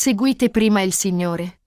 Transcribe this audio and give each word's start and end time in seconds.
seguite 0.00 0.48
prima 0.48 0.80
il 0.82 0.92
Signore. 0.92 1.62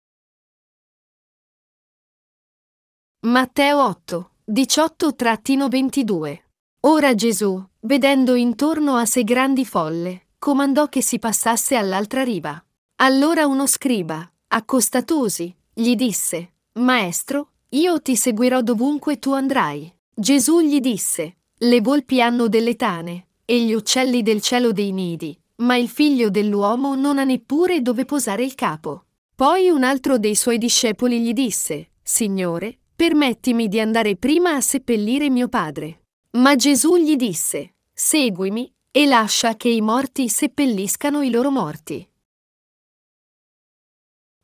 Matteo 3.26 3.84
8, 3.84 4.30
18-22 4.52 6.38
Ora 6.82 7.16
Gesù, 7.16 7.60
vedendo 7.80 8.36
intorno 8.36 8.94
a 8.94 9.04
sé 9.04 9.24
grandi 9.24 9.64
folle, 9.64 10.28
comandò 10.38 10.86
che 10.88 11.02
si 11.02 11.18
passasse 11.18 11.74
all'altra 11.74 12.22
riva. 12.22 12.64
Allora 13.02 13.48
uno 13.48 13.66
scriba, 13.66 14.32
accostatosi, 14.46 15.52
gli 15.74 15.96
disse, 15.96 16.52
Maestro, 16.74 17.54
io 17.70 18.00
ti 18.00 18.14
seguirò 18.14 18.60
dovunque 18.60 19.18
tu 19.18 19.32
andrai. 19.32 19.92
Gesù 20.14 20.60
gli 20.60 20.78
disse, 20.78 21.38
Le 21.56 21.80
volpi 21.80 22.22
hanno 22.22 22.46
delle 22.46 22.76
tane, 22.76 23.26
e 23.44 23.64
gli 23.64 23.72
uccelli 23.72 24.22
del 24.22 24.40
cielo 24.40 24.70
dei 24.70 24.92
nidi, 24.92 25.36
ma 25.60 25.76
il 25.76 25.88
figlio 25.88 26.30
dell'uomo 26.30 26.94
non 26.94 27.18
ha 27.18 27.24
neppure 27.24 27.80
dove 27.80 28.04
posare 28.04 28.44
il 28.44 28.54
capo. 28.54 29.06
Poi 29.34 29.70
un 29.70 29.82
altro 29.82 30.18
dei 30.18 30.34
suoi 30.34 30.58
discepoli 30.58 31.20
gli 31.20 31.32
disse, 31.32 31.92
Signore, 32.02 32.78
permettimi 32.94 33.68
di 33.68 33.80
andare 33.80 34.16
prima 34.16 34.54
a 34.54 34.60
seppellire 34.60 35.30
mio 35.30 35.48
padre. 35.48 36.02
Ma 36.32 36.54
Gesù 36.56 36.96
gli 36.96 37.16
disse, 37.16 37.74
Seguimi, 37.92 38.72
e 38.90 39.06
lascia 39.06 39.56
che 39.56 39.68
i 39.68 39.80
morti 39.80 40.28
seppelliscano 40.28 41.22
i 41.22 41.30
loro 41.30 41.50
morti. 41.50 42.06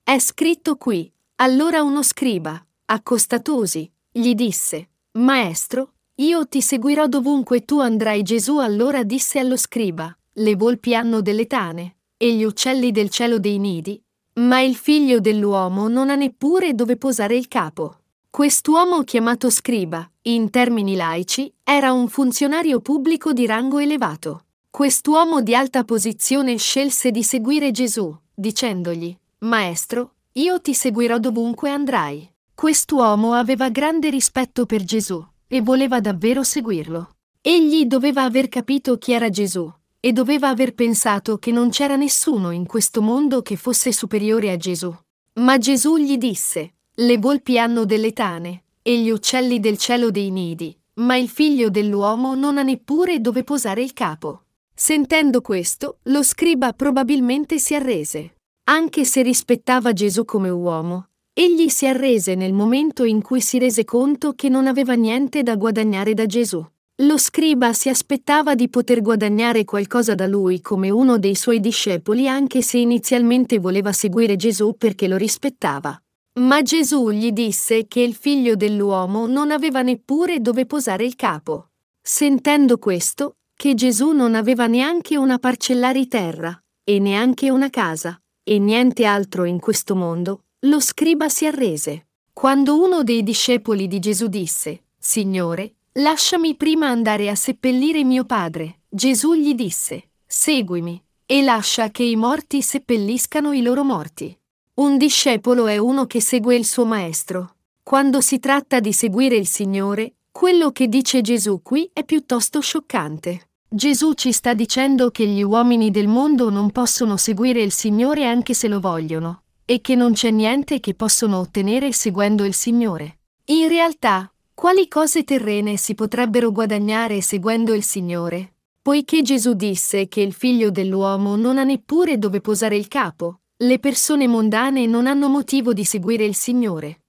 È 0.02 0.18
scritto 0.18 0.76
qui. 0.76 1.12
Allora 1.36 1.82
uno 1.82 2.02
scriba, 2.02 2.64
accostatosi, 2.86 3.92
gli 4.10 4.34
disse, 4.34 4.88
Maestro, 5.12 5.94
io 6.16 6.46
ti 6.46 6.62
seguirò 6.62 7.08
dovunque 7.08 7.64
tu 7.64 7.80
andrai. 7.80 8.22
Gesù 8.22 8.58
allora 8.58 9.02
disse 9.02 9.38
allo 9.38 9.56
scriba, 9.56 10.16
Le 10.38 10.54
volpi 10.54 10.94
hanno 10.94 11.22
delle 11.22 11.46
tane, 11.46 11.96
e 12.18 12.34
gli 12.34 12.44
uccelli 12.44 12.90
del 12.90 13.08
cielo 13.08 13.38
dei 13.38 13.58
nidi, 13.58 13.98
ma 14.34 14.60
il 14.60 14.76
figlio 14.76 15.18
dell'uomo 15.18 15.88
non 15.88 16.10
ha 16.10 16.14
neppure 16.14 16.74
dove 16.74 16.98
posare 16.98 17.34
il 17.34 17.48
capo. 17.48 18.00
Quest'uomo 18.28 19.02
chiamato 19.02 19.48
scriba, 19.48 20.06
in 20.22 20.50
termini 20.50 20.94
laici, 20.94 21.50
era 21.64 21.92
un 21.92 22.08
funzionario 22.08 22.80
pubblico 22.80 23.32
di 23.32 23.46
rango 23.46 23.78
elevato. 23.78 24.44
Quest'uomo 24.68 25.40
di 25.40 25.54
alta 25.54 25.84
posizione 25.84 26.58
scelse 26.58 27.10
di 27.10 27.22
seguire 27.22 27.70
Gesù, 27.70 28.14
dicendogli, 28.34 29.16
Maestro, 29.38 30.16
io 30.32 30.60
ti 30.60 30.74
seguirò 30.74 31.16
dovunque 31.16 31.70
andrai. 31.70 32.30
Quest'uomo 32.54 33.32
aveva 33.32 33.70
grande 33.70 34.10
rispetto 34.10 34.66
per 34.66 34.84
Gesù 34.84 35.26
e 35.48 35.62
voleva 35.62 36.00
davvero 36.00 36.42
seguirlo. 36.42 37.16
Egli 37.40 37.86
doveva 37.86 38.24
aver 38.24 38.50
capito 38.50 38.98
chi 38.98 39.12
era 39.12 39.30
Gesù 39.30 39.72
e 40.00 40.12
doveva 40.12 40.48
aver 40.48 40.74
pensato 40.74 41.38
che 41.38 41.50
non 41.50 41.70
c'era 41.70 41.96
nessuno 41.96 42.50
in 42.50 42.66
questo 42.66 43.02
mondo 43.02 43.42
che 43.42 43.56
fosse 43.56 43.92
superiore 43.92 44.50
a 44.50 44.56
Gesù. 44.56 44.94
Ma 45.34 45.58
Gesù 45.58 45.96
gli 45.96 46.16
disse, 46.16 46.74
le 46.94 47.18
volpi 47.18 47.58
hanno 47.58 47.84
delle 47.84 48.12
tane, 48.12 48.64
e 48.82 49.00
gli 49.00 49.10
uccelli 49.10 49.58
del 49.60 49.78
cielo 49.78 50.10
dei 50.10 50.30
nidi, 50.30 50.74
ma 50.94 51.16
il 51.16 51.28
figlio 51.28 51.70
dell'uomo 51.70 52.34
non 52.34 52.56
ha 52.56 52.62
neppure 52.62 53.20
dove 53.20 53.42
posare 53.42 53.82
il 53.82 53.92
capo. 53.92 54.44
Sentendo 54.72 55.40
questo, 55.40 55.98
lo 56.04 56.22
scriba 56.22 56.72
probabilmente 56.72 57.58
si 57.58 57.74
arrese. 57.74 58.36
Anche 58.68 59.04
se 59.04 59.22
rispettava 59.22 59.92
Gesù 59.92 60.24
come 60.24 60.50
uomo, 60.50 61.08
egli 61.32 61.68
si 61.68 61.86
arrese 61.86 62.34
nel 62.34 62.52
momento 62.52 63.04
in 63.04 63.22
cui 63.22 63.40
si 63.40 63.58
rese 63.58 63.84
conto 63.84 64.34
che 64.34 64.48
non 64.48 64.66
aveva 64.66 64.94
niente 64.94 65.42
da 65.42 65.56
guadagnare 65.56 66.14
da 66.14 66.26
Gesù. 66.26 66.64
Lo 67.00 67.18
scriba 67.18 67.74
si 67.74 67.90
aspettava 67.90 68.54
di 68.54 68.70
poter 68.70 69.02
guadagnare 69.02 69.66
qualcosa 69.66 70.14
da 70.14 70.26
lui 70.26 70.62
come 70.62 70.88
uno 70.88 71.18
dei 71.18 71.34
suoi 71.34 71.60
discepoli 71.60 72.26
anche 72.26 72.62
se 72.62 72.78
inizialmente 72.78 73.58
voleva 73.58 73.92
seguire 73.92 74.36
Gesù 74.36 74.74
perché 74.78 75.06
lo 75.06 75.18
rispettava. 75.18 76.00
Ma 76.40 76.62
Gesù 76.62 77.10
gli 77.10 77.32
disse 77.32 77.86
che 77.86 78.00
il 78.00 78.14
figlio 78.14 78.56
dell'uomo 78.56 79.26
non 79.26 79.50
aveva 79.50 79.82
neppure 79.82 80.40
dove 80.40 80.64
posare 80.64 81.04
il 81.04 81.16
capo. 81.16 81.68
Sentendo 82.00 82.78
questo, 82.78 83.36
che 83.54 83.74
Gesù 83.74 84.12
non 84.12 84.34
aveva 84.34 84.66
neanche 84.66 85.18
una 85.18 85.38
parcella 85.38 85.92
di 85.92 86.08
terra, 86.08 86.58
e 86.82 86.98
neanche 86.98 87.50
una 87.50 87.68
casa, 87.68 88.18
e 88.42 88.58
niente 88.58 89.04
altro 89.04 89.44
in 89.44 89.60
questo 89.60 89.94
mondo, 89.94 90.44
lo 90.60 90.80
scriba 90.80 91.28
si 91.28 91.44
arrese. 91.44 92.06
Quando 92.32 92.82
uno 92.82 93.02
dei 93.02 93.22
discepoli 93.22 93.86
di 93.86 93.98
Gesù 93.98 94.28
disse, 94.28 94.84
Signore, 94.98 95.74
lasciami 95.98 96.56
prima 96.56 96.88
andare 96.88 97.30
a 97.30 97.34
seppellire 97.34 98.04
mio 98.04 98.24
padre, 98.24 98.80
Gesù 98.88 99.34
gli 99.34 99.54
disse, 99.54 100.10
Seguimi, 100.26 101.02
e 101.24 101.42
lascia 101.42 101.90
che 101.90 102.02
i 102.02 102.16
morti 102.16 102.60
seppelliscano 102.62 103.52
i 103.52 103.62
loro 103.62 103.82
morti. 103.82 104.36
Un 104.74 104.98
discepolo 104.98 105.66
è 105.66 105.78
uno 105.78 106.06
che 106.06 106.20
segue 106.20 106.54
il 106.54 106.66
suo 106.66 106.84
maestro. 106.84 107.54
Quando 107.82 108.20
si 108.20 108.38
tratta 108.38 108.80
di 108.80 108.92
seguire 108.92 109.36
il 109.36 109.46
Signore, 109.46 110.16
quello 110.30 110.70
che 110.70 110.88
dice 110.88 111.22
Gesù 111.22 111.62
qui 111.62 111.88
è 111.92 112.04
piuttosto 112.04 112.60
scioccante. 112.60 113.48
Gesù 113.68 114.12
ci 114.12 114.32
sta 114.32 114.52
dicendo 114.52 115.10
che 115.10 115.26
gli 115.26 115.42
uomini 115.42 115.90
del 115.90 116.08
mondo 116.08 116.50
non 116.50 116.70
possono 116.72 117.16
seguire 117.16 117.62
il 117.62 117.72
Signore 117.72 118.26
anche 118.26 118.52
se 118.52 118.68
lo 118.68 118.80
vogliono, 118.80 119.44
e 119.64 119.80
che 119.80 119.94
non 119.94 120.12
c'è 120.12 120.30
niente 120.30 120.78
che 120.78 120.94
possono 120.94 121.38
ottenere 121.38 121.90
seguendo 121.92 122.44
il 122.44 122.54
Signore. 122.54 123.18
In 123.46 123.68
realtà, 123.68 124.30
quali 124.66 124.88
cose 124.88 125.22
terrene 125.22 125.76
si 125.76 125.94
potrebbero 125.94 126.50
guadagnare 126.50 127.20
seguendo 127.20 127.72
il 127.72 127.84
Signore? 127.84 128.54
Poiché 128.82 129.22
Gesù 129.22 129.52
disse 129.52 130.08
che 130.08 130.20
il 130.20 130.32
figlio 130.32 130.72
dell'uomo 130.72 131.36
non 131.36 131.56
ha 131.56 131.62
neppure 131.62 132.18
dove 132.18 132.40
posare 132.40 132.74
il 132.74 132.88
capo, 132.88 133.42
le 133.58 133.78
persone 133.78 134.26
mondane 134.26 134.86
non 134.86 135.06
hanno 135.06 135.28
motivo 135.28 135.72
di 135.72 135.84
seguire 135.84 136.24
il 136.24 136.34
Signore. 136.34 137.02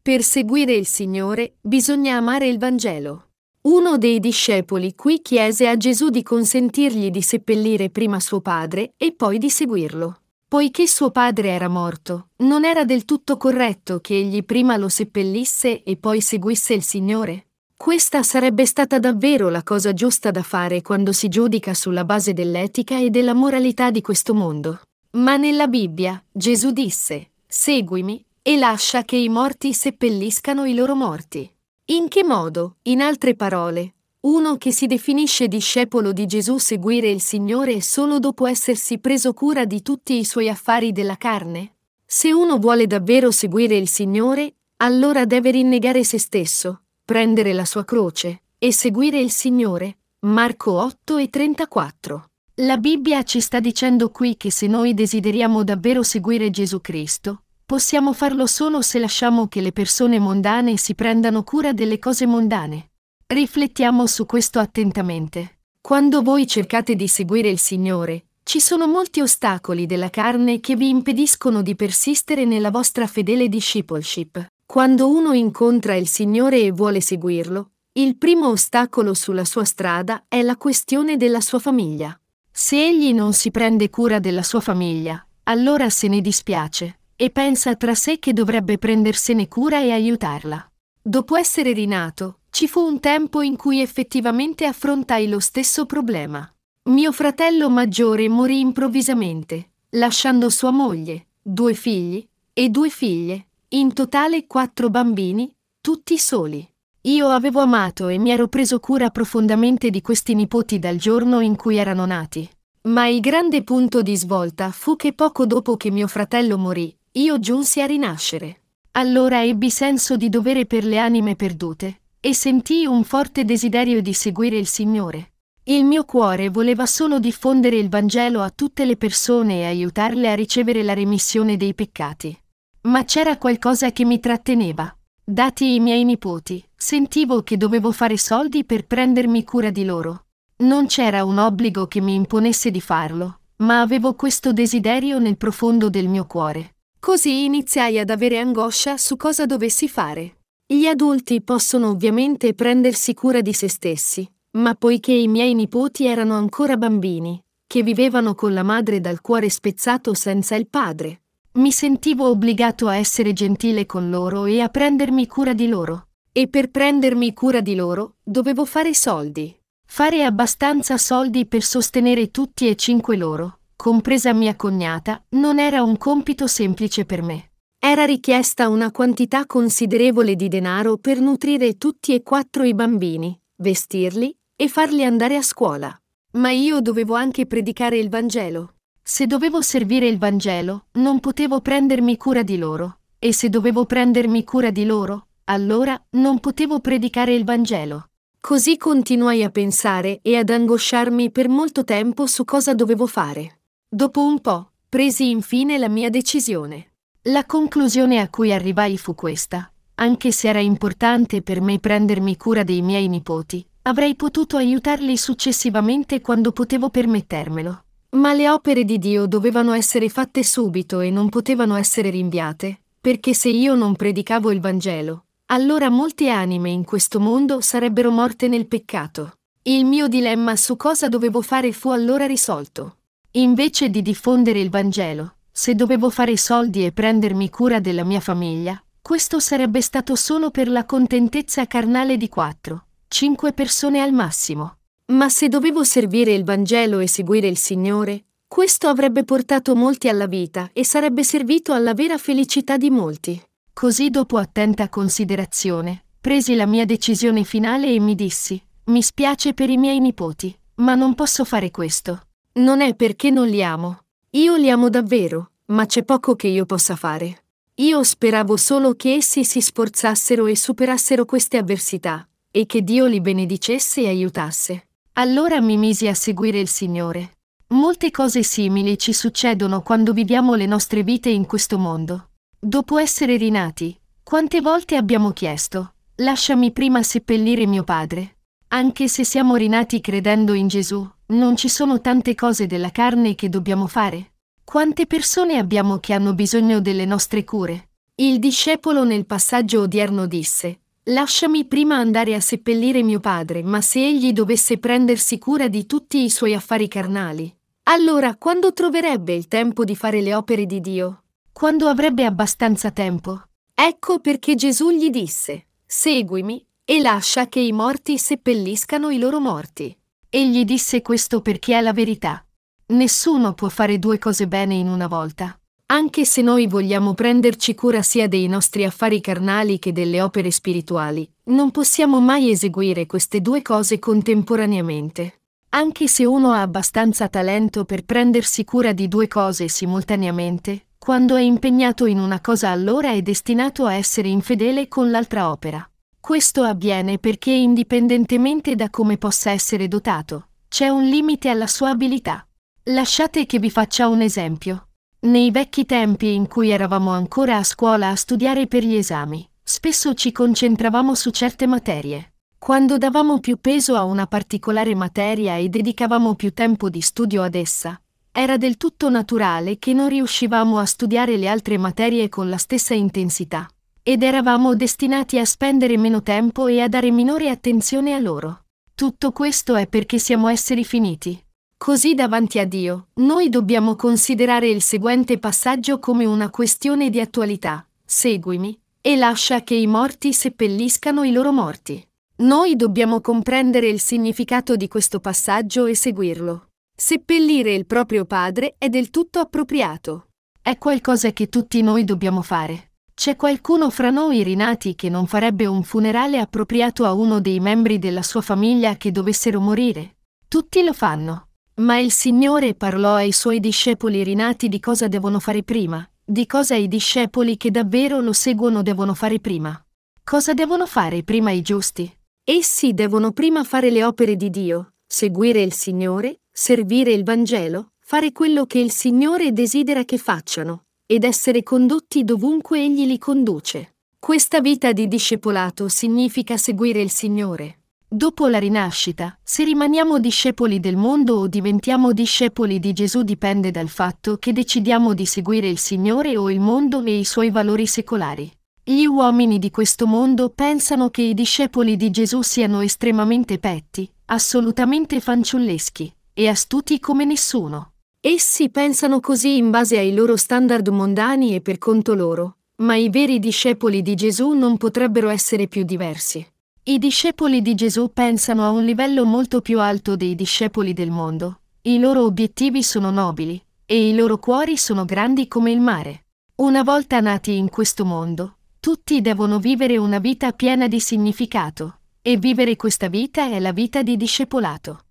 Per 0.00 0.22
seguire 0.22 0.72
il 0.72 0.86
Signore 0.86 1.56
bisogna 1.60 2.16
amare 2.16 2.48
il 2.48 2.56
Vangelo. 2.56 3.32
Uno 3.64 3.98
dei 3.98 4.20
discepoli 4.20 4.94
qui 4.94 5.20
chiese 5.20 5.68
a 5.68 5.76
Gesù 5.76 6.08
di 6.08 6.22
consentirgli 6.22 7.10
di 7.10 7.20
seppellire 7.20 7.90
prima 7.90 8.20
suo 8.20 8.40
padre 8.40 8.94
e 8.96 9.12
poi 9.12 9.36
di 9.36 9.50
seguirlo. 9.50 10.20
Poiché 10.48 10.86
suo 10.86 11.10
padre 11.10 11.48
era 11.48 11.66
morto, 11.66 12.28
non 12.36 12.64
era 12.64 12.84
del 12.84 13.04
tutto 13.04 13.36
corretto 13.36 13.98
che 13.98 14.14
egli 14.14 14.44
prima 14.44 14.76
lo 14.76 14.88
seppellisse 14.88 15.82
e 15.82 15.96
poi 15.96 16.20
seguisse 16.20 16.72
il 16.72 16.84
Signore? 16.84 17.48
Questa 17.76 18.22
sarebbe 18.22 18.64
stata 18.64 19.00
davvero 19.00 19.48
la 19.48 19.64
cosa 19.64 19.92
giusta 19.92 20.30
da 20.30 20.44
fare 20.44 20.82
quando 20.82 21.10
si 21.10 21.26
giudica 21.26 21.74
sulla 21.74 22.04
base 22.04 22.32
dell'etica 22.32 22.96
e 22.96 23.10
della 23.10 23.34
moralità 23.34 23.90
di 23.90 24.00
questo 24.00 24.34
mondo. 24.34 24.82
Ma 25.16 25.36
nella 25.36 25.66
Bibbia 25.66 26.22
Gesù 26.30 26.70
disse, 26.70 27.32
Seguimi 27.44 28.24
e 28.40 28.56
lascia 28.56 29.02
che 29.02 29.16
i 29.16 29.28
morti 29.28 29.72
seppelliscano 29.72 30.64
i 30.64 30.74
loro 30.74 30.94
morti. 30.94 31.52
In 31.86 32.06
che 32.06 32.22
modo, 32.22 32.76
in 32.82 33.00
altre 33.00 33.34
parole, 33.34 33.94
uno 34.20 34.56
che 34.56 34.72
si 34.72 34.86
definisce 34.86 35.46
discepolo 35.46 36.12
di 36.12 36.26
Gesù 36.26 36.58
seguire 36.58 37.08
il 37.08 37.20
Signore 37.20 37.80
solo 37.80 38.18
dopo 38.18 38.46
essersi 38.46 38.98
preso 38.98 39.32
cura 39.34 39.64
di 39.64 39.82
tutti 39.82 40.18
i 40.18 40.24
suoi 40.24 40.48
affari 40.48 40.90
della 40.90 41.16
carne? 41.16 41.76
Se 42.04 42.32
uno 42.32 42.58
vuole 42.58 42.86
davvero 42.86 43.30
seguire 43.30 43.76
il 43.76 43.88
Signore, 43.88 44.54
allora 44.78 45.24
deve 45.24 45.52
rinnegare 45.52 46.02
se 46.02 46.18
stesso, 46.18 46.82
prendere 47.04 47.52
la 47.52 47.64
sua 47.64 47.84
croce 47.84 48.42
e 48.58 48.72
seguire 48.72 49.20
il 49.20 49.30
Signore. 49.30 49.98
Marco 50.20 50.72
8 50.72 51.18
e 51.18 51.30
34. 51.30 52.30
La 52.60 52.78
Bibbia 52.78 53.22
ci 53.22 53.40
sta 53.40 53.60
dicendo 53.60 54.10
qui 54.10 54.36
che 54.36 54.50
se 54.50 54.66
noi 54.66 54.92
desideriamo 54.94 55.62
davvero 55.62 56.02
seguire 56.02 56.50
Gesù 56.50 56.80
Cristo, 56.80 57.42
possiamo 57.64 58.12
farlo 58.12 58.46
solo 58.46 58.80
se 58.80 58.98
lasciamo 58.98 59.46
che 59.46 59.60
le 59.60 59.72
persone 59.72 60.18
mondane 60.18 60.76
si 60.78 60.94
prendano 60.94 61.44
cura 61.44 61.72
delle 61.72 61.98
cose 61.98 62.26
mondane. 62.26 62.90
Riflettiamo 63.28 64.06
su 64.06 64.24
questo 64.24 64.60
attentamente. 64.60 65.58
Quando 65.80 66.22
voi 66.22 66.46
cercate 66.46 66.94
di 66.94 67.08
seguire 67.08 67.48
il 67.48 67.58
Signore, 67.58 68.26
ci 68.44 68.60
sono 68.60 68.86
molti 68.86 69.20
ostacoli 69.20 69.84
della 69.84 70.10
carne 70.10 70.60
che 70.60 70.76
vi 70.76 70.88
impediscono 70.88 71.60
di 71.60 71.74
persistere 71.74 72.44
nella 72.44 72.70
vostra 72.70 73.08
fedele 73.08 73.48
discipleship. 73.48 74.46
Quando 74.64 75.10
uno 75.10 75.32
incontra 75.32 75.96
il 75.96 76.06
Signore 76.06 76.60
e 76.60 76.70
vuole 76.70 77.00
seguirlo, 77.00 77.70
il 77.94 78.16
primo 78.16 78.50
ostacolo 78.50 79.12
sulla 79.12 79.44
sua 79.44 79.64
strada 79.64 80.26
è 80.28 80.40
la 80.42 80.56
questione 80.56 81.16
della 81.16 81.40
sua 81.40 81.58
famiglia. 81.58 82.16
Se 82.48 82.76
egli 82.76 83.12
non 83.12 83.32
si 83.32 83.50
prende 83.50 83.90
cura 83.90 84.20
della 84.20 84.44
sua 84.44 84.60
famiglia, 84.60 85.20
allora 85.44 85.90
se 85.90 86.06
ne 86.06 86.20
dispiace 86.20 87.00
e 87.16 87.30
pensa 87.30 87.74
tra 87.74 87.96
sé 87.96 88.20
che 88.20 88.32
dovrebbe 88.32 88.78
prendersene 88.78 89.48
cura 89.48 89.80
e 89.80 89.90
aiutarla. 89.90 90.70
Dopo 91.08 91.36
essere 91.36 91.72
rinato, 91.72 92.40
ci 92.50 92.66
fu 92.66 92.80
un 92.80 92.98
tempo 92.98 93.40
in 93.40 93.54
cui 93.54 93.80
effettivamente 93.80 94.64
affrontai 94.64 95.28
lo 95.28 95.38
stesso 95.38 95.86
problema. 95.86 96.52
Mio 96.86 97.12
fratello 97.12 97.70
maggiore 97.70 98.28
morì 98.28 98.58
improvvisamente, 98.58 99.70
lasciando 99.90 100.50
sua 100.50 100.72
moglie, 100.72 101.28
due 101.40 101.74
figli 101.74 102.26
e 102.52 102.70
due 102.70 102.90
figlie 102.90 103.46
in 103.68 103.92
totale 103.92 104.48
quattro 104.48 104.90
bambini, 104.90 105.48
tutti 105.80 106.18
soli. 106.18 106.68
Io 107.02 107.28
avevo 107.28 107.60
amato 107.60 108.08
e 108.08 108.18
mi 108.18 108.32
ero 108.32 108.48
preso 108.48 108.80
cura 108.80 109.10
profondamente 109.10 109.90
di 109.90 110.00
questi 110.00 110.34
nipoti 110.34 110.80
dal 110.80 110.96
giorno 110.96 111.38
in 111.38 111.54
cui 111.54 111.76
erano 111.76 112.04
nati. 112.04 112.50
Ma 112.88 113.06
il 113.06 113.20
grande 113.20 113.62
punto 113.62 114.02
di 114.02 114.16
svolta 114.16 114.72
fu 114.72 114.96
che 114.96 115.12
poco 115.12 115.46
dopo 115.46 115.76
che 115.76 115.92
mio 115.92 116.08
fratello 116.08 116.58
morì, 116.58 116.92
io 117.12 117.38
giunsi 117.38 117.80
a 117.80 117.86
rinascere. 117.86 118.62
Allora 118.98 119.44
ebbi 119.44 119.68
senso 119.68 120.16
di 120.16 120.30
dovere 120.30 120.64
per 120.64 120.82
le 120.82 120.96
anime 120.96 121.36
perdute, 121.36 122.00
e 122.18 122.32
sentii 122.32 122.86
un 122.86 123.04
forte 123.04 123.44
desiderio 123.44 124.00
di 124.00 124.14
seguire 124.14 124.56
il 124.56 124.66
Signore. 124.66 125.34
Il 125.64 125.84
mio 125.84 126.04
cuore 126.04 126.48
voleva 126.48 126.86
solo 126.86 127.18
diffondere 127.18 127.76
il 127.76 127.90
Vangelo 127.90 128.40
a 128.40 128.48
tutte 128.48 128.86
le 128.86 128.96
persone 128.96 129.60
e 129.60 129.64
aiutarle 129.66 130.30
a 130.30 130.34
ricevere 130.34 130.82
la 130.82 130.94
remissione 130.94 131.58
dei 131.58 131.74
peccati. 131.74 132.34
Ma 132.82 133.04
c'era 133.04 133.36
qualcosa 133.36 133.92
che 133.92 134.06
mi 134.06 134.18
tratteneva. 134.18 134.96
Dati 135.22 135.74
i 135.74 135.80
miei 135.80 136.04
nipoti, 136.04 136.66
sentivo 136.74 137.42
che 137.42 137.58
dovevo 137.58 137.92
fare 137.92 138.16
soldi 138.16 138.64
per 138.64 138.86
prendermi 138.86 139.44
cura 139.44 139.68
di 139.68 139.84
loro. 139.84 140.24
Non 140.58 140.86
c'era 140.86 141.22
un 141.22 141.36
obbligo 141.36 141.86
che 141.86 142.00
mi 142.00 142.14
imponesse 142.14 142.70
di 142.70 142.80
farlo, 142.80 143.40
ma 143.56 143.82
avevo 143.82 144.14
questo 144.14 144.54
desiderio 144.54 145.18
nel 145.18 145.36
profondo 145.36 145.90
del 145.90 146.08
mio 146.08 146.24
cuore. 146.24 146.75
Così 146.98 147.44
iniziai 147.44 147.98
ad 147.98 148.10
avere 148.10 148.38
angoscia 148.38 148.96
su 148.96 149.16
cosa 149.16 149.46
dovessi 149.46 149.88
fare. 149.88 150.38
Gli 150.66 150.86
adulti 150.86 151.42
possono 151.42 151.90
ovviamente 151.90 152.54
prendersi 152.54 153.14
cura 153.14 153.40
di 153.40 153.52
se 153.52 153.68
stessi, 153.68 154.28
ma 154.58 154.74
poiché 154.74 155.12
i 155.12 155.28
miei 155.28 155.54
nipoti 155.54 156.06
erano 156.06 156.34
ancora 156.34 156.76
bambini, 156.76 157.40
che 157.66 157.82
vivevano 157.82 158.34
con 158.34 158.52
la 158.52 158.62
madre 158.62 159.00
dal 159.00 159.20
cuore 159.20 159.48
spezzato 159.48 160.14
senza 160.14 160.56
il 160.56 160.66
padre, 160.68 161.20
mi 161.56 161.72
sentivo 161.72 162.28
obbligato 162.28 162.86
a 162.86 162.96
essere 162.96 163.32
gentile 163.32 163.86
con 163.86 164.10
loro 164.10 164.44
e 164.44 164.60
a 164.60 164.68
prendermi 164.68 165.26
cura 165.26 165.54
di 165.54 165.68
loro. 165.68 166.08
E 166.30 166.48
per 166.48 166.70
prendermi 166.70 167.32
cura 167.32 167.60
di 167.60 167.74
loro, 167.74 168.16
dovevo 168.22 168.66
fare 168.66 168.92
soldi. 168.92 169.58
Fare 169.86 170.22
abbastanza 170.22 170.98
soldi 170.98 171.46
per 171.46 171.62
sostenere 171.62 172.30
tutti 172.30 172.68
e 172.68 172.76
cinque 172.76 173.16
loro, 173.16 173.55
compresa 173.76 174.32
mia 174.32 174.56
cognata, 174.56 175.22
non 175.30 175.60
era 175.60 175.82
un 175.82 175.96
compito 175.96 176.46
semplice 176.46 177.04
per 177.04 177.22
me. 177.22 177.50
Era 177.78 178.04
richiesta 178.04 178.68
una 178.68 178.90
quantità 178.90 179.46
considerevole 179.46 180.34
di 180.34 180.48
denaro 180.48 180.96
per 180.96 181.20
nutrire 181.20 181.76
tutti 181.78 182.14
e 182.14 182.22
quattro 182.22 182.64
i 182.64 182.74
bambini, 182.74 183.38
vestirli, 183.56 184.36
e 184.56 184.68
farli 184.68 185.04
andare 185.04 185.36
a 185.36 185.42
scuola. 185.42 185.94
Ma 186.32 186.50
io 186.50 186.80
dovevo 186.80 187.14
anche 187.14 187.46
predicare 187.46 187.98
il 187.98 188.08
Vangelo. 188.08 188.74
Se 189.02 189.26
dovevo 189.26 189.60
servire 189.60 190.08
il 190.08 190.18
Vangelo, 190.18 190.86
non 190.94 191.20
potevo 191.20 191.60
prendermi 191.60 192.16
cura 192.16 192.42
di 192.42 192.56
loro, 192.56 193.00
e 193.18 193.32
se 193.32 193.48
dovevo 193.48 193.84
prendermi 193.84 194.42
cura 194.42 194.70
di 194.70 194.84
loro, 194.84 195.28
allora 195.44 196.02
non 196.12 196.40
potevo 196.40 196.80
predicare 196.80 197.34
il 197.34 197.44
Vangelo. 197.44 198.08
Così 198.40 198.76
continuai 198.76 199.42
a 199.44 199.50
pensare 199.50 200.20
e 200.22 200.36
ad 200.36 200.50
angosciarmi 200.50 201.30
per 201.30 201.48
molto 201.48 201.84
tempo 201.84 202.26
su 202.26 202.44
cosa 202.44 202.74
dovevo 202.74 203.06
fare. 203.06 203.60
Dopo 203.88 204.22
un 204.22 204.40
po', 204.40 204.72
presi 204.88 205.30
infine 205.30 205.78
la 205.78 205.88
mia 205.88 206.10
decisione. 206.10 206.92
La 207.28 207.44
conclusione 207.44 208.20
a 208.20 208.28
cui 208.28 208.52
arrivai 208.52 208.98
fu 208.98 209.14
questa. 209.14 209.70
Anche 209.96 210.32
se 210.32 210.48
era 210.48 210.60
importante 210.60 211.42
per 211.42 211.60
me 211.60 211.78
prendermi 211.78 212.36
cura 212.36 212.62
dei 212.62 212.82
miei 212.82 213.08
nipoti, 213.08 213.66
Avrei 213.86 214.16
potuto 214.16 214.56
aiutarli 214.56 215.16
successivamente 215.16 216.20
quando 216.20 216.50
potevo 216.50 216.90
permettermelo. 216.90 217.84
Ma 218.16 218.32
le 218.32 218.50
opere 218.50 218.84
di 218.84 218.98
Dio 218.98 219.26
dovevano 219.26 219.74
essere 219.74 220.08
fatte 220.08 220.42
subito 220.42 220.98
e 220.98 221.10
non 221.10 221.28
potevano 221.28 221.76
essere 221.76 222.10
rinviate, 222.10 222.80
perché 223.00 223.32
se 223.32 223.48
io 223.48 223.76
non 223.76 223.94
predicavo 223.94 224.50
il 224.50 224.58
Vangelo, 224.58 225.26
allora 225.52 225.88
molte 225.88 226.30
anime 226.30 226.70
in 226.70 226.82
questo 226.82 227.20
mondo 227.20 227.60
sarebbero 227.60 228.10
morte 228.10 228.48
nel 228.48 228.66
peccato. 228.66 229.34
Il 229.62 229.84
mio 229.84 230.08
dilemma 230.08 230.56
su 230.56 230.76
cosa 230.76 231.08
dovevo 231.08 231.40
fare 231.40 231.70
fu 231.70 231.90
allora 231.90 232.26
risolto. 232.26 232.96
Invece 233.36 233.90
di 233.90 234.00
diffondere 234.02 234.60
il 234.60 234.70
Vangelo, 234.70 235.36
se 235.52 235.74
dovevo 235.74 236.08
fare 236.08 236.36
soldi 236.36 236.84
e 236.84 236.92
prendermi 236.92 237.50
cura 237.50 237.80
della 237.80 238.04
mia 238.04 238.20
famiglia, 238.20 238.82
questo 239.02 239.40
sarebbe 239.40 239.82
stato 239.82 240.14
solo 240.14 240.50
per 240.50 240.68
la 240.68 240.84
contentezza 240.84 241.66
carnale 241.66 242.16
di 242.16 242.28
quattro 242.28 242.84
cinque 243.08 243.52
persone 243.52 244.00
al 244.00 244.12
massimo. 244.12 244.78
Ma 245.12 245.28
se 245.28 245.48
dovevo 245.48 245.84
servire 245.84 246.34
il 246.34 246.44
Vangelo 246.44 246.98
e 246.98 247.06
seguire 247.06 247.46
il 247.46 247.56
Signore, 247.56 248.24
questo 248.48 248.88
avrebbe 248.88 249.24
portato 249.24 249.76
molti 249.76 250.08
alla 250.08 250.26
vita 250.26 250.70
e 250.72 250.84
sarebbe 250.84 251.22
servito 251.22 251.72
alla 251.72 251.94
vera 251.94 252.18
felicità 252.18 252.76
di 252.76 252.90
molti. 252.90 253.40
Così 253.72 254.10
dopo 254.10 254.38
attenta 254.38 254.88
considerazione, 254.88 256.04
presi 256.20 256.56
la 256.56 256.66
mia 256.66 256.84
decisione 256.84 257.44
finale 257.44 257.88
e 257.92 258.00
mi 258.00 258.14
dissi, 258.14 258.60
mi 258.86 259.02
spiace 259.02 259.54
per 259.54 259.70
i 259.70 259.76
miei 259.76 260.00
nipoti, 260.00 260.54
ma 260.76 260.94
non 260.94 261.14
posso 261.14 261.44
fare 261.44 261.70
questo. 261.70 262.25
Non 262.56 262.80
è 262.80 262.94
perché 262.94 263.30
non 263.30 263.48
li 263.48 263.62
amo. 263.62 264.04
Io 264.30 264.56
li 264.56 264.70
amo 264.70 264.88
davvero, 264.88 265.50
ma 265.66 265.84
c'è 265.84 266.04
poco 266.04 266.36
che 266.36 266.46
io 266.46 266.64
possa 266.64 266.96
fare. 266.96 267.44
Io 267.74 268.02
speravo 268.02 268.56
solo 268.56 268.94
che 268.94 269.12
essi 269.12 269.44
si 269.44 269.60
sforzassero 269.60 270.46
e 270.46 270.56
superassero 270.56 271.26
queste 271.26 271.58
avversità, 271.58 272.26
e 272.50 272.64
che 272.64 272.80
Dio 272.80 273.04
li 273.04 273.20
benedicesse 273.20 274.00
e 274.00 274.08
aiutasse. 274.08 274.88
Allora 275.14 275.60
mi 275.60 275.76
misi 275.76 276.08
a 276.08 276.14
seguire 276.14 276.58
il 276.58 276.68
Signore. 276.68 277.32
Molte 277.68 278.10
cose 278.10 278.42
simili 278.42 278.98
ci 278.98 279.12
succedono 279.12 279.82
quando 279.82 280.14
viviamo 280.14 280.54
le 280.54 280.64
nostre 280.64 281.02
vite 281.02 281.28
in 281.28 281.44
questo 281.44 281.78
mondo. 281.78 282.30
Dopo 282.58 282.96
essere 282.96 283.36
rinati, 283.36 283.98
quante 284.22 284.62
volte 284.62 284.96
abbiamo 284.96 285.32
chiesto, 285.32 285.92
lasciami 286.16 286.72
prima 286.72 287.02
seppellire 287.02 287.66
mio 287.66 287.84
padre. 287.84 288.35
Anche 288.68 289.08
se 289.08 289.24
siamo 289.24 289.54
rinati 289.54 290.00
credendo 290.00 290.52
in 290.52 290.66
Gesù, 290.66 291.08
non 291.26 291.56
ci 291.56 291.68
sono 291.68 292.00
tante 292.00 292.34
cose 292.34 292.66
della 292.66 292.90
carne 292.90 293.34
che 293.34 293.48
dobbiamo 293.48 293.86
fare. 293.86 294.32
Quante 294.64 295.06
persone 295.06 295.58
abbiamo 295.58 295.98
che 295.98 296.12
hanno 296.12 296.34
bisogno 296.34 296.80
delle 296.80 297.04
nostre 297.04 297.44
cure? 297.44 297.90
Il 298.16 298.40
discepolo 298.40 299.04
nel 299.04 299.24
passaggio 299.24 299.82
odierno 299.82 300.26
disse, 300.26 300.80
Lasciami 301.04 301.66
prima 301.66 301.96
andare 301.96 302.34
a 302.34 302.40
seppellire 302.40 303.04
mio 303.04 303.20
padre, 303.20 303.62
ma 303.62 303.80
se 303.80 304.04
egli 304.04 304.32
dovesse 304.32 304.78
prendersi 304.78 305.38
cura 305.38 305.68
di 305.68 305.86
tutti 305.86 306.24
i 306.24 306.30
suoi 306.30 306.52
affari 306.52 306.88
carnali, 306.88 307.54
allora 307.84 308.34
quando 308.34 308.72
troverebbe 308.72 309.32
il 309.32 309.46
tempo 309.46 309.84
di 309.84 309.94
fare 309.94 310.20
le 310.20 310.34
opere 310.34 310.66
di 310.66 310.80
Dio? 310.80 311.22
Quando 311.52 311.86
avrebbe 311.86 312.24
abbastanza 312.24 312.90
tempo? 312.90 313.40
Ecco 313.72 314.18
perché 314.18 314.56
Gesù 314.56 314.90
gli 314.90 315.08
disse, 315.08 315.66
Seguimi, 315.86 316.65
e 316.88 317.00
lascia 317.00 317.48
che 317.48 317.58
i 317.58 317.72
morti 317.72 318.16
seppelliscano 318.16 319.10
i 319.10 319.18
loro 319.18 319.40
morti. 319.40 319.94
Egli 320.30 320.64
disse 320.64 321.02
questo 321.02 321.40
perché 321.40 321.76
è 321.76 321.80
la 321.80 321.92
verità. 321.92 322.46
Nessuno 322.90 323.54
può 323.54 323.68
fare 323.68 323.98
due 323.98 324.18
cose 324.18 324.46
bene 324.46 324.76
in 324.76 324.86
una 324.88 325.08
volta. 325.08 325.58
Anche 325.86 326.24
se 326.24 326.42
noi 326.42 326.68
vogliamo 326.68 327.14
prenderci 327.14 327.74
cura 327.74 328.02
sia 328.02 328.28
dei 328.28 328.46
nostri 328.46 328.84
affari 328.84 329.20
carnali 329.20 329.80
che 329.80 329.90
delle 329.92 330.22
opere 330.22 330.52
spirituali, 330.52 331.28
non 331.46 331.72
possiamo 331.72 332.20
mai 332.20 332.52
eseguire 332.52 333.06
queste 333.06 333.40
due 333.40 333.62
cose 333.62 333.98
contemporaneamente. 333.98 335.40
Anche 335.70 336.06
se 336.06 336.24
uno 336.24 336.52
ha 336.52 336.60
abbastanza 336.60 337.26
talento 337.26 337.84
per 337.84 338.04
prendersi 338.04 338.62
cura 338.64 338.92
di 338.92 339.08
due 339.08 339.26
cose 339.26 339.66
simultaneamente, 339.66 340.86
quando 340.98 341.34
è 341.34 341.42
impegnato 341.42 342.06
in 342.06 342.20
una 342.20 342.40
cosa 342.40 342.70
allora 342.70 343.10
è 343.10 343.22
destinato 343.22 343.86
a 343.86 343.94
essere 343.94 344.28
infedele 344.28 344.86
con 344.86 345.10
l'altra 345.10 345.50
opera. 345.50 345.88
Questo 346.26 346.64
avviene 346.64 347.18
perché 347.18 347.52
indipendentemente 347.52 348.74
da 348.74 348.90
come 348.90 349.16
possa 349.16 349.52
essere 349.52 349.86
dotato, 349.86 350.48
c'è 350.66 350.88
un 350.88 351.04
limite 351.04 351.50
alla 351.50 351.68
sua 351.68 351.90
abilità. 351.90 352.44
Lasciate 352.86 353.46
che 353.46 353.60
vi 353.60 353.70
faccia 353.70 354.08
un 354.08 354.22
esempio. 354.22 354.88
Nei 355.20 355.52
vecchi 355.52 355.86
tempi 355.86 356.34
in 356.34 356.48
cui 356.48 356.70
eravamo 356.70 357.12
ancora 357.12 357.58
a 357.58 357.62
scuola 357.62 358.08
a 358.08 358.16
studiare 358.16 358.66
per 358.66 358.82
gli 358.82 358.96
esami, 358.96 359.48
spesso 359.62 360.14
ci 360.14 360.32
concentravamo 360.32 361.14
su 361.14 361.30
certe 361.30 361.68
materie. 361.68 362.32
Quando 362.58 362.98
davamo 362.98 363.38
più 363.38 363.60
peso 363.60 363.94
a 363.94 364.02
una 364.02 364.26
particolare 364.26 364.96
materia 364.96 365.54
e 365.54 365.68
dedicavamo 365.68 366.34
più 366.34 366.52
tempo 366.52 366.90
di 366.90 367.02
studio 367.02 367.44
ad 367.44 367.54
essa, 367.54 368.00
era 368.32 368.56
del 368.56 368.76
tutto 368.76 369.08
naturale 369.10 369.78
che 369.78 369.92
non 369.92 370.08
riuscivamo 370.08 370.78
a 370.78 370.86
studiare 370.86 371.36
le 371.36 371.46
altre 371.46 371.78
materie 371.78 372.28
con 372.28 372.48
la 372.48 372.58
stessa 372.58 372.94
intensità, 372.94 373.68
ed 374.08 374.22
eravamo 374.22 374.76
destinati 374.76 375.36
a 375.36 375.44
spendere 375.44 375.98
meno 375.98 376.22
tempo 376.22 376.68
e 376.68 376.80
a 376.80 376.86
dare 376.86 377.10
minore 377.10 377.50
attenzione 377.50 378.14
a 378.14 378.20
loro. 378.20 378.66
Tutto 378.94 379.32
questo 379.32 379.74
è 379.74 379.88
perché 379.88 380.20
siamo 380.20 380.46
esseri 380.46 380.84
finiti, 380.84 381.44
Così 381.76 382.14
davanti 382.14 382.58
a 382.58 382.64
Dio, 382.64 383.08
noi 383.16 383.48
dobbiamo 383.48 383.96
considerare 383.96 384.68
il 384.68 384.80
seguente 384.80 385.38
passaggio 385.38 385.98
come 385.98 386.24
una 386.24 386.50
questione 386.50 387.10
di 387.10 387.20
attualità. 387.20 387.86
Seguimi, 388.04 388.78
e 389.00 389.16
lascia 389.16 389.62
che 389.62 389.74
i 389.74 389.86
morti 389.86 390.32
seppelliscano 390.32 391.22
i 391.22 391.32
loro 391.32 391.52
morti. 391.52 392.02
Noi 392.36 392.76
dobbiamo 392.76 393.20
comprendere 393.20 393.88
il 393.88 394.00
significato 394.00 394.74
di 394.74 394.88
questo 394.88 395.20
passaggio 395.20 395.86
e 395.86 395.94
seguirlo. 395.94 396.68
Seppellire 396.96 397.74
il 397.74 397.86
proprio 397.86 398.24
padre 398.24 398.76
è 398.78 398.88
del 398.88 399.10
tutto 399.10 399.38
appropriato. 399.38 400.28
È 400.62 400.78
qualcosa 400.78 401.30
che 401.32 401.48
tutti 401.48 401.82
noi 401.82 402.04
dobbiamo 402.04 402.40
fare. 402.40 402.85
C'è 403.18 403.34
qualcuno 403.34 403.88
fra 403.88 404.10
noi 404.10 404.42
rinati 404.42 404.94
che 404.94 405.08
non 405.08 405.26
farebbe 405.26 405.64
un 405.64 405.82
funerale 405.82 406.38
appropriato 406.38 407.06
a 407.06 407.14
uno 407.14 407.40
dei 407.40 407.60
membri 407.60 407.98
della 407.98 408.20
sua 408.20 408.42
famiglia 408.42 408.96
che 408.96 409.10
dovessero 409.10 409.58
morire? 409.58 410.18
Tutti 410.46 410.84
lo 410.84 410.92
fanno. 410.92 411.48
Ma 411.76 411.96
il 411.96 412.12
Signore 412.12 412.74
parlò 412.74 413.14
ai 413.14 413.32
suoi 413.32 413.58
discepoli 413.58 414.22
rinati 414.22 414.68
di 414.68 414.78
cosa 414.80 415.08
devono 415.08 415.40
fare 415.40 415.62
prima, 415.62 416.06
di 416.22 416.46
cosa 416.46 416.74
i 416.74 416.88
discepoli 416.88 417.56
che 417.56 417.70
davvero 417.70 418.20
lo 418.20 418.34
seguono 418.34 418.82
devono 418.82 419.14
fare 419.14 419.40
prima. 419.40 419.82
Cosa 420.22 420.52
devono 420.52 420.84
fare 420.84 421.22
prima 421.22 421.50
i 421.50 421.62
giusti? 421.62 422.14
Essi 422.44 422.92
devono 422.92 423.32
prima 423.32 423.64
fare 423.64 423.90
le 423.90 424.04
opere 424.04 424.36
di 424.36 424.50
Dio, 424.50 424.92
seguire 425.06 425.62
il 425.62 425.72
Signore, 425.72 426.42
servire 426.52 427.12
il 427.12 427.24
Vangelo, 427.24 427.92
fare 427.98 428.30
quello 428.32 428.66
che 428.66 428.78
il 428.78 428.90
Signore 428.90 429.52
desidera 429.52 430.04
che 430.04 430.18
facciano, 430.18 430.85
ed 431.06 431.22
essere 431.22 431.62
condotti 431.62 432.24
dovunque 432.24 432.82
Egli 432.82 433.06
li 433.06 433.18
conduce. 433.18 433.94
Questa 434.18 434.60
vita 434.60 434.92
di 434.92 435.06
discepolato 435.06 435.88
significa 435.88 436.56
seguire 436.56 437.00
il 437.00 437.10
Signore. 437.10 437.78
Dopo 438.08 438.48
la 438.48 438.58
rinascita, 438.58 439.38
se 439.42 439.62
rimaniamo 439.64 440.18
discepoli 440.18 440.80
del 440.80 440.96
mondo 440.96 441.36
o 441.36 441.46
diventiamo 441.46 442.12
discepoli 442.12 442.80
di 442.80 442.92
Gesù 442.92 443.22
dipende 443.22 443.70
dal 443.70 443.88
fatto 443.88 444.36
che 444.36 444.52
decidiamo 444.52 445.14
di 445.14 445.26
seguire 445.26 445.68
il 445.68 445.78
Signore 445.78 446.36
o 446.36 446.50
il 446.50 446.60
mondo 446.60 447.02
e 447.04 447.18
i 447.18 447.24
suoi 447.24 447.50
valori 447.50 447.86
secolari. 447.86 448.50
Gli 448.82 449.04
uomini 449.04 449.58
di 449.58 449.70
questo 449.70 450.06
mondo 450.06 450.50
pensano 450.50 451.10
che 451.10 451.22
i 451.22 451.34
discepoli 451.34 451.96
di 451.96 452.10
Gesù 452.10 452.42
siano 452.42 452.80
estremamente 452.80 453.58
petti, 453.58 454.08
assolutamente 454.26 455.20
fanciulleschi 455.20 456.12
e 456.32 456.48
astuti 456.48 457.00
come 457.00 457.24
nessuno. 457.24 457.94
Essi 458.28 458.70
pensano 458.70 459.20
così 459.20 459.56
in 459.56 459.70
base 459.70 459.98
ai 459.98 460.12
loro 460.12 460.34
standard 460.34 460.88
mondani 460.88 461.54
e 461.54 461.60
per 461.60 461.78
conto 461.78 462.12
loro, 462.12 462.56
ma 462.78 462.96
i 462.96 463.08
veri 463.08 463.38
discepoli 463.38 464.02
di 464.02 464.16
Gesù 464.16 464.50
non 464.50 464.78
potrebbero 464.78 465.28
essere 465.28 465.68
più 465.68 465.84
diversi. 465.84 466.44
I 466.82 466.98
discepoli 466.98 467.62
di 467.62 467.76
Gesù 467.76 468.10
pensano 468.12 468.64
a 468.64 468.70
un 468.70 468.84
livello 468.84 469.24
molto 469.24 469.60
più 469.60 469.78
alto 469.78 470.16
dei 470.16 470.34
discepoli 470.34 470.92
del 470.92 471.12
mondo. 471.12 471.60
I 471.82 472.00
loro 472.00 472.24
obiettivi 472.24 472.82
sono 472.82 473.12
nobili 473.12 473.64
e 473.86 474.08
i 474.08 474.16
loro 474.16 474.38
cuori 474.38 474.76
sono 474.76 475.04
grandi 475.04 475.46
come 475.46 475.70
il 475.70 475.78
mare. 475.78 476.24
Una 476.56 476.82
volta 476.82 477.20
nati 477.20 477.56
in 477.56 477.70
questo 477.70 478.04
mondo, 478.04 478.56
tutti 478.80 479.20
devono 479.20 479.60
vivere 479.60 479.98
una 479.98 480.18
vita 480.18 480.50
piena 480.50 480.88
di 480.88 480.98
significato, 480.98 481.98
e 482.22 482.38
vivere 482.38 482.74
questa 482.74 483.06
vita 483.06 483.48
è 483.48 483.60
la 483.60 483.70
vita 483.70 484.02
di 484.02 484.16
discepolato. 484.16 485.02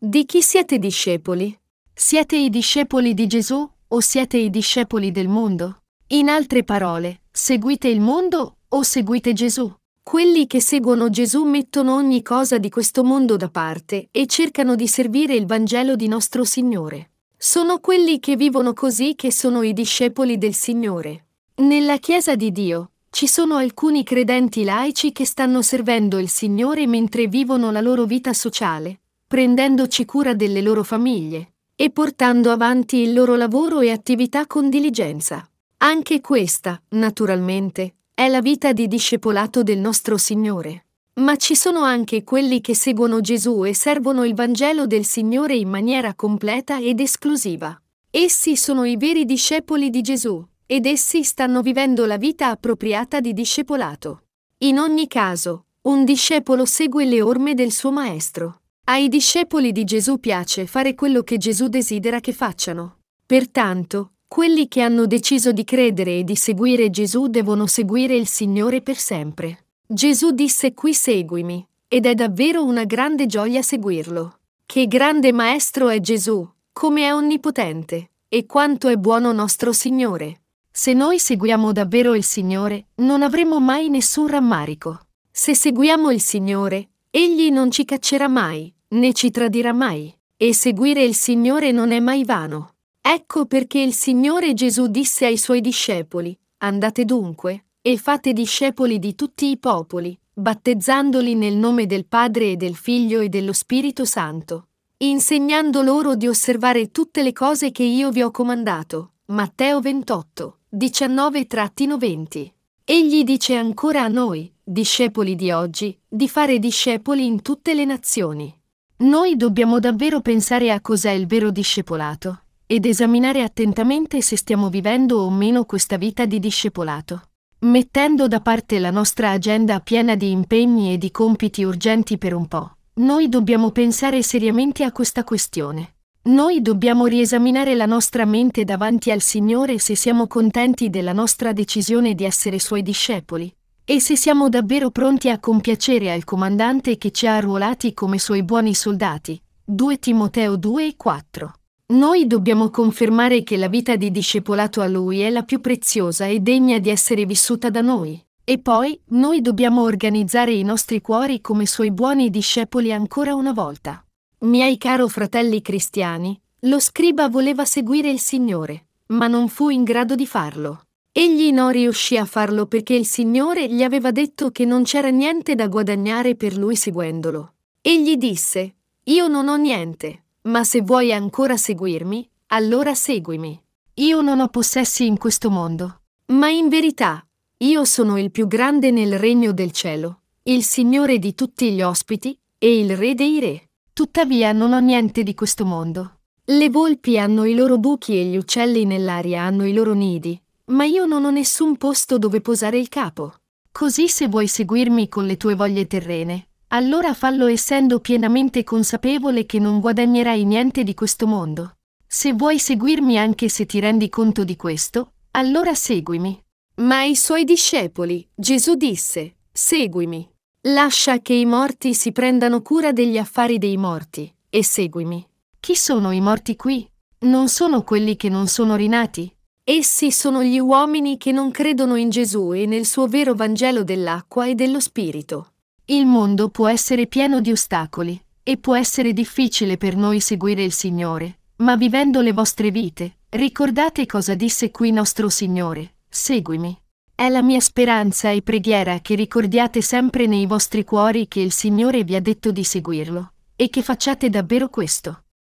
Di 0.00 0.26
chi 0.26 0.42
siete 0.42 0.78
discepoli? 0.78 1.58
Siete 1.92 2.36
i 2.36 2.50
discepoli 2.50 3.14
di 3.14 3.26
Gesù 3.26 3.68
o 3.88 3.98
siete 3.98 4.36
i 4.36 4.48
discepoli 4.48 5.10
del 5.10 5.26
mondo? 5.26 5.80
In 6.10 6.28
altre 6.28 6.62
parole, 6.62 7.22
seguite 7.32 7.88
il 7.88 8.00
mondo 8.00 8.58
o 8.68 8.82
seguite 8.84 9.32
Gesù? 9.32 9.68
Quelli 10.00 10.46
che 10.46 10.60
seguono 10.60 11.10
Gesù 11.10 11.42
mettono 11.42 11.96
ogni 11.96 12.22
cosa 12.22 12.58
di 12.58 12.70
questo 12.70 13.02
mondo 13.02 13.36
da 13.36 13.48
parte 13.48 14.06
e 14.12 14.26
cercano 14.26 14.76
di 14.76 14.86
servire 14.86 15.34
il 15.34 15.46
Vangelo 15.46 15.96
di 15.96 16.06
nostro 16.06 16.44
Signore. 16.44 17.10
Sono 17.36 17.80
quelli 17.80 18.20
che 18.20 18.36
vivono 18.36 18.74
così 18.74 19.16
che 19.16 19.32
sono 19.32 19.62
i 19.62 19.72
discepoli 19.72 20.38
del 20.38 20.54
Signore. 20.54 21.26
Nella 21.56 21.96
Chiesa 21.96 22.36
di 22.36 22.52
Dio 22.52 22.92
ci 23.10 23.26
sono 23.26 23.56
alcuni 23.56 24.04
credenti 24.04 24.62
laici 24.62 25.10
che 25.10 25.26
stanno 25.26 25.60
servendo 25.60 26.18
il 26.18 26.28
Signore 26.28 26.86
mentre 26.86 27.26
vivono 27.26 27.72
la 27.72 27.80
loro 27.80 28.04
vita 28.04 28.32
sociale, 28.32 29.00
prendendoci 29.28 30.06
cura 30.06 30.32
delle 30.32 30.62
loro 30.62 30.82
famiglie 30.82 31.52
e 31.76 31.90
portando 31.90 32.50
avanti 32.50 32.96
il 32.96 33.12
loro 33.12 33.36
lavoro 33.36 33.80
e 33.80 33.90
attività 33.90 34.46
con 34.46 34.70
diligenza. 34.70 35.46
Anche 35.80 36.22
questa, 36.22 36.80
naturalmente, 36.90 37.96
è 38.14 38.26
la 38.28 38.40
vita 38.40 38.72
di 38.72 38.88
discepolato 38.88 39.62
del 39.62 39.78
nostro 39.78 40.16
Signore. 40.16 40.86
Ma 41.18 41.36
ci 41.36 41.54
sono 41.54 41.82
anche 41.82 42.24
quelli 42.24 42.62
che 42.62 42.74
seguono 42.74 43.20
Gesù 43.20 43.64
e 43.64 43.74
servono 43.74 44.24
il 44.24 44.34
Vangelo 44.34 44.86
del 44.86 45.04
Signore 45.04 45.56
in 45.56 45.68
maniera 45.68 46.14
completa 46.14 46.78
ed 46.78 46.98
esclusiva. 46.98 47.78
Essi 48.10 48.56
sono 48.56 48.84
i 48.84 48.96
veri 48.96 49.26
discepoli 49.26 49.90
di 49.90 50.00
Gesù, 50.00 50.42
ed 50.64 50.86
essi 50.86 51.22
stanno 51.22 51.60
vivendo 51.60 52.06
la 52.06 52.16
vita 52.16 52.48
appropriata 52.48 53.20
di 53.20 53.34
discepolato. 53.34 54.22
In 54.58 54.78
ogni 54.78 55.06
caso, 55.06 55.66
un 55.82 56.04
discepolo 56.04 56.64
segue 56.64 57.04
le 57.04 57.20
orme 57.20 57.54
del 57.54 57.72
suo 57.72 57.92
maestro. 57.92 58.60
Ai 58.90 59.08
discepoli 59.08 59.70
di 59.70 59.84
Gesù 59.84 60.18
piace 60.18 60.66
fare 60.66 60.94
quello 60.94 61.22
che 61.22 61.36
Gesù 61.36 61.68
desidera 61.68 62.20
che 62.20 62.32
facciano. 62.32 63.00
Pertanto, 63.26 64.12
quelli 64.26 64.66
che 64.66 64.80
hanno 64.80 65.04
deciso 65.04 65.52
di 65.52 65.62
credere 65.62 66.20
e 66.20 66.24
di 66.24 66.34
seguire 66.34 66.88
Gesù 66.88 67.26
devono 67.26 67.66
seguire 67.66 68.16
il 68.16 68.26
Signore 68.26 68.80
per 68.80 68.96
sempre. 68.96 69.66
Gesù 69.86 70.30
disse 70.30 70.72
qui 70.72 70.94
seguimi, 70.94 71.62
ed 71.86 72.06
è 72.06 72.14
davvero 72.14 72.64
una 72.64 72.84
grande 72.84 73.26
gioia 73.26 73.60
seguirlo. 73.60 74.38
Che 74.64 74.86
grande 74.86 75.32
Maestro 75.32 75.90
è 75.90 76.00
Gesù, 76.00 76.48
come 76.72 77.02
è 77.02 77.12
onnipotente, 77.12 78.12
e 78.26 78.46
quanto 78.46 78.88
è 78.88 78.96
buono 78.96 79.32
nostro 79.32 79.74
Signore. 79.74 80.40
Se 80.70 80.94
noi 80.94 81.18
seguiamo 81.18 81.72
davvero 81.72 82.14
il 82.14 82.24
Signore, 82.24 82.86
non 82.96 83.20
avremo 83.20 83.60
mai 83.60 83.90
nessun 83.90 84.28
rammarico. 84.28 84.98
Se 85.30 85.54
seguiamo 85.54 86.10
il 86.10 86.22
Signore, 86.22 86.88
Egli 87.10 87.50
non 87.50 87.70
ci 87.70 87.86
caccerà 87.86 88.28
mai, 88.28 88.72
né 88.90 89.12
ci 89.12 89.30
tradirà 89.30 89.72
mai, 89.72 90.14
e 90.36 90.54
seguire 90.54 91.02
il 91.02 91.14
Signore 91.14 91.72
non 91.72 91.92
è 91.92 92.00
mai 92.00 92.24
vano. 92.24 92.74
Ecco 93.00 93.46
perché 93.46 93.80
il 93.80 93.92
Signore 93.92 94.54
Gesù 94.54 94.86
disse 94.86 95.26
ai 95.26 95.36
suoi 95.36 95.60
discepoli, 95.60 96.38
Andate 96.58 97.04
dunque, 97.04 97.66
e 97.80 97.96
fate 97.96 98.32
discepoli 98.32 98.98
di 98.98 99.14
tutti 99.14 99.50
i 99.50 99.58
popoli, 99.58 100.18
battezzandoli 100.32 101.34
nel 101.34 101.54
nome 101.54 101.86
del 101.86 102.06
Padre 102.06 102.52
e 102.52 102.56
del 102.56 102.76
Figlio 102.76 103.20
e 103.20 103.28
dello 103.28 103.52
Spirito 103.52 104.04
Santo, 104.04 104.68
insegnando 104.98 105.82
loro 105.82 106.14
di 106.14 106.26
osservare 106.26 106.90
tutte 106.90 107.22
le 107.22 107.32
cose 107.32 107.70
che 107.70 107.84
io 107.84 108.10
vi 108.10 108.22
ho 108.22 108.30
comandato. 108.30 109.12
Matteo 109.26 109.80
28, 109.80 110.58
19-20. 110.74 112.50
Egli 112.84 113.22
dice 113.22 113.56
ancora 113.56 114.02
a 114.02 114.08
noi, 114.08 114.50
discepoli 114.62 115.34
di 115.34 115.50
oggi, 115.50 115.96
di 116.08 116.28
fare 116.28 116.58
discepoli 116.58 117.26
in 117.26 117.42
tutte 117.42 117.74
le 117.74 117.84
nazioni. 117.84 118.54
Noi 119.00 119.36
dobbiamo 119.36 119.78
davvero 119.78 120.20
pensare 120.20 120.72
a 120.72 120.80
cos'è 120.80 121.12
il 121.12 121.28
vero 121.28 121.52
discepolato 121.52 122.40
ed 122.66 122.84
esaminare 122.84 123.42
attentamente 123.42 124.20
se 124.22 124.36
stiamo 124.36 124.70
vivendo 124.70 125.18
o 125.18 125.30
meno 125.30 125.64
questa 125.66 125.96
vita 125.96 126.26
di 126.26 126.40
discepolato. 126.40 127.28
Mettendo 127.60 128.26
da 128.26 128.40
parte 128.40 128.80
la 128.80 128.90
nostra 128.90 129.30
agenda 129.30 129.78
piena 129.78 130.16
di 130.16 130.32
impegni 130.32 130.92
e 130.92 130.98
di 130.98 131.12
compiti 131.12 131.62
urgenti 131.62 132.18
per 132.18 132.34
un 132.34 132.48
po', 132.48 132.72
noi 132.94 133.28
dobbiamo 133.28 133.70
pensare 133.70 134.20
seriamente 134.24 134.82
a 134.82 134.90
questa 134.90 135.22
questione. 135.22 135.94
Noi 136.22 136.60
dobbiamo 136.60 137.06
riesaminare 137.06 137.76
la 137.76 137.86
nostra 137.86 138.24
mente 138.24 138.64
davanti 138.64 139.12
al 139.12 139.20
Signore 139.20 139.78
se 139.78 139.94
siamo 139.94 140.26
contenti 140.26 140.90
della 140.90 141.12
nostra 141.12 141.52
decisione 141.52 142.16
di 142.16 142.24
essere 142.24 142.58
Suoi 142.58 142.82
discepoli 142.82 143.54
e 143.90 144.00
se 144.00 144.18
siamo 144.18 144.50
davvero 144.50 144.90
pronti 144.90 145.30
a 145.30 145.40
compiacere 145.40 146.12
al 146.12 146.24
comandante 146.24 146.98
che 146.98 147.10
ci 147.10 147.26
ha 147.26 147.36
arruolati 147.36 147.94
come 147.94 148.18
Suoi 148.18 148.42
buoni 148.42 148.74
soldati. 148.74 149.40
2 149.64 149.98
Timoteo 149.98 150.56
2 150.56 150.86
e 150.88 150.94
4. 150.94 151.54
Noi 151.94 152.26
dobbiamo 152.26 152.68
confermare 152.68 153.42
che 153.42 153.56
la 153.56 153.68
vita 153.68 153.96
di 153.96 154.10
discepolato 154.10 154.82
a 154.82 154.86
Lui 154.86 155.20
è 155.20 155.30
la 155.30 155.42
più 155.42 155.62
preziosa 155.62 156.26
e 156.26 156.40
degna 156.40 156.78
di 156.78 156.90
essere 156.90 157.24
vissuta 157.24 157.70
da 157.70 157.80
noi. 157.80 158.22
E 158.44 158.58
poi, 158.58 159.00
noi 159.12 159.40
dobbiamo 159.40 159.80
organizzare 159.80 160.52
i 160.52 160.64
nostri 160.64 161.00
cuori 161.00 161.40
come 161.40 161.64
Suoi 161.64 161.90
buoni 161.90 162.28
discepoli 162.28 162.92
ancora 162.92 163.34
una 163.34 163.54
volta. 163.54 164.04
Miei 164.40 164.76
caro 164.76 165.08
fratelli 165.08 165.62
cristiani, 165.62 166.38
lo 166.60 166.78
scriba 166.78 167.30
voleva 167.30 167.64
seguire 167.64 168.10
il 168.10 168.20
Signore, 168.20 168.88
ma 169.06 169.28
non 169.28 169.48
fu 169.48 169.70
in 169.70 169.82
grado 169.82 170.14
di 170.14 170.26
farlo. 170.26 170.87
Egli 171.20 171.50
non 171.50 171.72
riuscì 171.72 172.16
a 172.16 172.24
farlo 172.24 172.66
perché 172.66 172.94
il 172.94 173.04
Signore 173.04 173.66
gli 173.68 173.82
aveva 173.82 174.12
detto 174.12 174.52
che 174.52 174.64
non 174.64 174.84
c'era 174.84 175.08
niente 175.08 175.56
da 175.56 175.66
guadagnare 175.66 176.36
per 176.36 176.56
lui 176.56 176.76
seguendolo. 176.76 177.54
Egli 177.82 178.16
disse, 178.16 178.76
Io 179.02 179.26
non 179.26 179.48
ho 179.48 179.56
niente, 179.56 180.26
ma 180.42 180.62
se 180.62 180.80
vuoi 180.80 181.12
ancora 181.12 181.56
seguirmi, 181.56 182.30
allora 182.50 182.94
seguimi. 182.94 183.60
Io 183.94 184.20
non 184.20 184.38
ho 184.38 184.46
possessi 184.46 185.06
in 185.06 185.18
questo 185.18 185.50
mondo. 185.50 186.02
Ma 186.26 186.50
in 186.50 186.68
verità, 186.68 187.26
io 187.64 187.84
sono 187.84 188.16
il 188.16 188.30
più 188.30 188.46
grande 188.46 188.92
nel 188.92 189.18
regno 189.18 189.50
del 189.50 189.72
cielo, 189.72 190.20
il 190.44 190.62
Signore 190.62 191.18
di 191.18 191.34
tutti 191.34 191.72
gli 191.72 191.82
ospiti 191.82 192.38
e 192.56 192.78
il 192.78 192.96
Re 192.96 193.16
dei 193.16 193.40
Re. 193.40 193.70
Tuttavia 193.92 194.52
non 194.52 194.72
ho 194.72 194.78
niente 194.78 195.24
di 195.24 195.34
questo 195.34 195.64
mondo. 195.64 196.20
Le 196.44 196.70
volpi 196.70 197.18
hanno 197.18 197.44
i 197.44 197.56
loro 197.56 197.76
buchi 197.76 198.16
e 198.16 198.24
gli 198.26 198.36
uccelli 198.36 198.84
nell'aria 198.84 199.42
hanno 199.42 199.66
i 199.66 199.72
loro 199.72 199.94
nidi, 199.94 200.40
ma 200.68 200.84
io 200.84 201.04
non 201.04 201.24
ho 201.24 201.30
nessun 201.30 201.76
posto 201.76 202.18
dove 202.18 202.40
posare 202.40 202.78
il 202.78 202.88
capo. 202.88 203.34
Così 203.70 204.08
se 204.08 204.28
vuoi 204.28 204.48
seguirmi 204.48 205.08
con 205.08 205.26
le 205.26 205.36
tue 205.36 205.54
voglie 205.54 205.86
terrene, 205.86 206.48
allora 206.68 207.14
fallo 207.14 207.46
essendo 207.46 208.00
pienamente 208.00 208.64
consapevole 208.64 209.46
che 209.46 209.58
non 209.58 209.80
guadagnerai 209.80 210.44
niente 210.44 210.82
di 210.82 210.94
questo 210.94 211.26
mondo. 211.26 211.76
Se 212.06 212.32
vuoi 212.32 212.58
seguirmi 212.58 213.18
anche 213.18 213.48
se 213.48 213.66
ti 213.66 213.80
rendi 213.80 214.08
conto 214.08 214.44
di 214.44 214.56
questo, 214.56 215.12
allora 215.32 215.74
seguimi. 215.74 216.42
Ma 216.76 216.98
ai 216.98 217.16
suoi 217.16 217.44
discepoli 217.44 218.26
Gesù 218.34 218.74
disse, 218.74 219.36
Seguimi. 219.52 220.28
Lascia 220.62 221.20
che 221.20 221.32
i 221.32 221.44
morti 221.44 221.94
si 221.94 222.12
prendano 222.12 222.62
cura 222.62 222.92
degli 222.92 223.18
affari 223.18 223.58
dei 223.58 223.76
morti, 223.76 224.32
e 224.50 224.64
seguimi. 224.64 225.26
Chi 225.60 225.74
sono 225.74 226.12
i 226.12 226.20
morti 226.20 226.56
qui? 226.56 226.88
Non 227.20 227.48
sono 227.48 227.82
quelli 227.82 228.16
che 228.16 228.28
non 228.28 228.46
sono 228.46 228.76
rinati? 228.76 229.32
Essi 229.70 230.10
sono 230.12 230.42
gli 230.42 230.58
uomini 230.58 231.18
che 231.18 231.30
non 231.30 231.50
credono 231.50 231.96
in 231.96 232.08
Gesù 232.08 232.54
e 232.54 232.64
nel 232.64 232.86
suo 232.86 233.06
vero 233.06 233.34
Vangelo 233.34 233.84
dell'acqua 233.84 234.46
e 234.46 234.54
dello 234.54 234.80
Spirito. 234.80 235.52
Il 235.84 236.06
mondo 236.06 236.48
può 236.48 236.68
essere 236.68 237.06
pieno 237.06 237.42
di 237.42 237.52
ostacoli, 237.52 238.18
e 238.42 238.56
può 238.56 238.74
essere 238.74 239.12
difficile 239.12 239.76
per 239.76 239.94
noi 239.94 240.20
seguire 240.20 240.64
il 240.64 240.72
Signore, 240.72 241.40
ma 241.56 241.76
vivendo 241.76 242.22
le 242.22 242.32
vostre 242.32 242.70
vite, 242.70 243.18
ricordate 243.28 244.06
cosa 244.06 244.32
disse 244.32 244.70
qui 244.70 244.90
nostro 244.90 245.28
Signore, 245.28 245.96
seguimi. 246.08 246.74
È 247.14 247.28
la 247.28 247.42
mia 247.42 247.60
speranza 247.60 248.30
e 248.30 248.40
preghiera 248.40 249.00
che 249.00 249.16
ricordiate 249.16 249.82
sempre 249.82 250.24
nei 250.26 250.46
vostri 250.46 250.82
cuori 250.82 251.28
che 251.28 251.40
il 251.40 251.52
Signore 251.52 252.04
vi 252.04 252.14
ha 252.14 252.22
detto 252.22 252.52
di 252.52 252.64
seguirlo, 252.64 253.32
e 253.54 253.68
che 253.68 253.82
facciate 253.82 254.30
davvero 254.30 254.70
questo. 254.70 255.24